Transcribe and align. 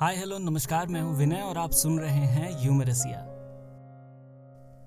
हाय, 0.00 0.16
hello, 0.16 0.38
नमस्कार, 0.38 0.86
मैं 0.86 1.00
हूँ 1.00 1.16
विनय 1.16 1.40
और 1.40 1.58
आप 1.58 1.70
सुन 1.70 1.98
रहे 1.98 2.26
हैं 2.26 2.66
यूमरसिया 2.66 3.18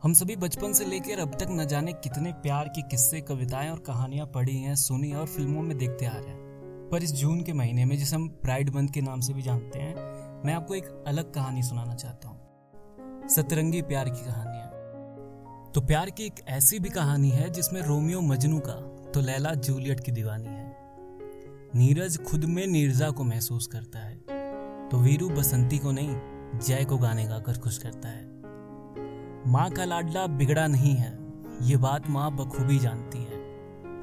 हम 0.04 0.14
सभी 0.14 0.36
बचपन 0.36 0.74
से 0.74 0.86
लेकर 0.86 1.20
अब 1.20 1.34
तक 1.34 1.48
न 1.50 1.66
जाने 1.66 1.94
कितने 1.94 2.34
प्यार 2.34 2.68
के 2.68 2.82
किस्से, 2.82 3.22
कविताएँ 3.22 3.70
और 3.70 3.80
कहानियाँ 3.80 4.28
पढ़ी 4.28 4.58
हैं, 4.58 4.76
सुनी 4.76 5.14
और 5.14 5.28
फ़िल्मों 5.28 5.62
में 5.62 5.78
देखते 5.78 6.06
आ 6.06 6.12
रहे 6.12 6.30
हैं। 6.30 6.38
पर 6.92 7.04
इस 7.04 7.14
जून 7.14 7.44
के 7.44 7.54
महीने 7.54 7.86
में, 7.86 7.98
जिसे 7.98 8.16
हम 8.16 8.28
प्राइड 8.28 8.76
मंथ 8.76 8.90
के 8.90 9.02
नाम 9.02 9.20
से 9.20 9.34
भी 9.34 9.42
जानते 9.42 9.80
हैं, 9.80 9.96
मैं 10.46 10.54
आपको 10.54 10.76
एक 10.76 11.04
अलग 11.08 11.34
कहानी 11.34 11.64
सुनाना 11.64 11.96
चाहता 11.96 12.28
हूँ। 12.28 12.40
सतरंगी 13.30 13.82
प्यार 13.82 14.10
की 14.10 14.26
कहानियाँ। 14.26 14.68
तो 15.72 15.82
प्यार 15.82 16.10
की 16.10 16.26
एक 16.26 16.36
ऐसी 16.48 16.80
भी 16.80 16.90
कहानी 16.90 17.30
है, 17.30 17.50
जिसमें 17.50 17.82
रोमियो 17.82 18.22
मजनू 18.22 18.60
का 18.60 19.08
तो 19.12 19.22
लैला 19.22 19.54
जूलियट 19.54 20.00
की 20.00 20.12
दीवानी 20.12 20.48
है। 20.48 20.76
नीरज 21.76 22.24
खुद 22.24 22.46
में 22.46 22.68
नीरजा 22.68 23.10
को 23.10 23.24
महसूस 23.24 23.68
करता 23.68 24.00
है। 24.00 24.13
तो 24.94 24.98
वीरू 24.98 25.30
बसंती 25.30 25.78
को 25.78 25.92
नहीं, 25.92 26.16
जय 26.60 26.86
को 26.86 26.98
गाने 26.98 27.26
गाकर 27.26 27.58
खुश 27.58 27.78
करता 27.78 28.10
है। 28.10 28.26
माँ 29.52 29.70
का 29.72 29.86
लाडला 29.86 30.28
बिगड़ा 30.28 30.68
नहीं 30.68 30.96
है, 30.96 31.18
ये 31.62 31.78
बात 31.78 32.10
माँ 32.10 32.36
बखूबी 32.36 32.80
जानती 32.80 33.18
है। 33.18 33.40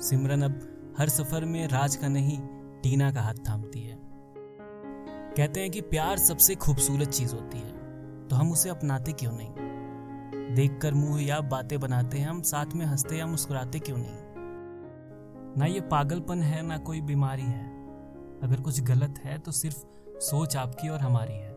सिमरन 0.01 0.43
अब 0.43 0.61
हर 0.99 1.09
सफ़र 1.09 1.45
में 1.45 1.69
राज 1.69 1.97
का 1.97 2.09
नहीं, 2.09 2.39
टीना 2.83 3.13
का 3.13 3.21
हाथ 3.21 3.35
थामती 3.49 3.81
है। 3.81 3.99
कहते 5.37 5.61
हैं 5.61 5.71
कि 5.71 5.81
प्यार 5.81 6.19
सबसे 6.19 6.55
खूबसूरत 6.55 7.09
चीज़ 7.09 7.35
होती 7.35 7.59
है 7.59 7.73
तो 8.29 8.37
हम 8.37 8.53
उसे 8.53 8.69
अपनाते 8.69 9.13
क्यों 9.13 9.33
नहीं? 9.33 10.55
देखकर 10.55 10.95
मुँह 10.95 11.23
या 11.23 11.41
बातें 11.41 11.81
बनाते 11.81 12.19
हैं 12.19 12.29
हम, 12.29 12.43
साथ 12.43 12.67
में 12.75 12.87
हँसते 12.87 13.17
या 13.17 13.27
मुस्कुराते 13.27 13.79
क्यों 13.79 13.99
नहीं? 13.99 14.17
ना 15.59 15.65
ये 15.65 15.81
पागलपन 15.81 16.43
है, 16.43 16.67
ना 16.67 16.79
कोई 16.79 17.01
बीमारी 17.01 17.43
है। 17.43 17.65
अगर 18.43 18.61
कुछ 18.61 18.81
गलत 18.81 19.15
है 19.25 19.39
तो 19.39 19.53
सिर्फ़ 19.53 19.85
सोच 20.21 20.57
आपकी 20.57 20.89
और 20.89 21.01
हमारी 21.01 21.35
है। 21.35 21.53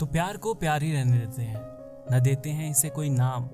तो 0.00 0.06
प्यार 0.06 0.36
को 0.36 0.54
प्यार 0.54 0.82
ही 0.82 0.92
रहने 0.92 1.18
देते 1.18 1.42
हैं, 1.42 1.60
न 2.12 2.20
देते 2.20 2.50
हैं 2.50 2.70
इसे 2.70 2.88
कोई 2.88 3.08
नाम। 3.10 3.48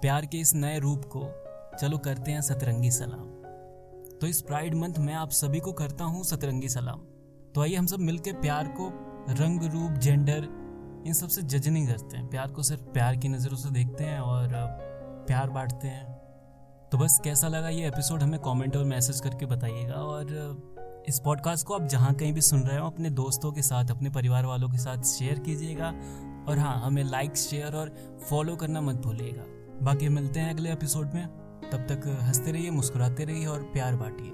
प्यार 0.00 0.26
के 0.26 0.38
इस 0.38 0.54
नए 0.54 0.78
रूप 0.78 1.04
को, 1.16 1.24
चलो 1.78 1.98
करते 1.98 2.32
हैं 2.32 2.40
सतरंगी 2.40 2.90
सलाम। 2.90 3.30
तो 4.20 4.26
इस 4.26 4.40
प्राइड 4.42 4.74
मंथ 4.74 4.98
में 4.98 5.14
आप 5.14 5.30
सभी 5.30 5.60
को 5.60 5.72
करता 5.72 6.04
हूँ 6.04 6.24
सतरंगी 6.24 6.68
सलाम। 6.68 7.00
तो 7.54 7.60
आइए 7.60 7.76
हम 7.76 7.86
सब 7.86 7.98
मिलकर 7.98 8.32
प्यार 8.32 8.68
को, 8.68 8.88
रंग, 9.30 9.62
रूप 9.62 9.92
जेंडर 9.92 10.48
इन 11.06 11.12
सबसे 11.12 11.42
जज 11.42 11.68
नहीं 11.68 11.86
करते 11.86 12.16
हैं। 12.16 12.26
प्यार 12.26 12.50
को 12.50 12.62
सिर्फ़ 12.62 12.82
प्यार 12.82 13.16
की 13.16 13.28
नज़रों 13.28 13.56
से 13.56 13.70
देखते 13.70 14.04
हैं 14.04 14.18
और 14.20 14.48
प्यार 15.26 15.50
बांटते 15.50 15.88
हैं। 15.88 16.12
तो 16.92 16.98
बस 16.98 17.20
कैसा 17.24 17.48
लगा 17.48 17.68
ये 17.68 17.88
एपिसोड 17.88 18.22
हमें 18.22 18.38
कमेंट 18.40 18.76
और 18.76 18.84
मैसेज 18.84 19.20
करके 19.20 19.46
बताइएगा 19.46 19.94
और 19.94 20.26
इस 21.08 21.18
पॉडकास्ट 21.18 21.66
को 21.66 21.74
आप 21.74 21.82
जहाँ 21.82 22.14
कहीं 22.14 22.32
भी 22.32 22.40
सुन 22.40 22.60
रहे 22.60 22.78
हो, 22.78 22.86
अपने 22.86 23.10
दोस्तों 23.10 23.52
के 23.52 23.62
साथ, 23.62 23.84
अपने 23.90 24.10
परिवार 24.10 24.46
वालों 24.46 24.68
के 24.68 24.78
साथ 24.78 25.02
शेयर 25.02 25.38
कीजिएगा। 25.38 25.88
और 26.48 26.58
हाँ 26.58 26.82
हमें 26.84 27.04
लाइक 27.04 27.36
शेयर 27.36 27.76
और 27.76 28.18
फॉलो 28.30 28.56
करना 28.56 28.80
मत 28.80 28.94
भूलिएगा। 28.94 29.42
बाकी 29.84 30.08
मिलते 30.08 30.40
हैं 30.40 30.50
अगले 30.50 30.72
एपिसोड 30.72 31.12
में। 31.14 31.26
तब 31.72 31.78
तक 31.78 32.18
हँसते 32.22 32.52
रहिए, 32.52 32.70
मुस्कुराते 32.70 33.24
रहिए 33.24 33.46
और 33.46 33.62
प्यार 33.62 33.96
बांटिए। 33.96 34.32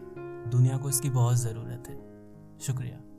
दुनिया 0.50 0.76
को 0.76 0.88
इसकी 0.88 1.10
बहुत 1.10 1.36
ज़रूरत 1.36 1.84
है। 1.88 1.96
शुक्रिया। 2.60 3.09